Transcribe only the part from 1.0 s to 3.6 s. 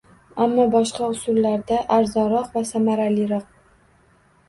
usullarda- arzonroq va samaraliroq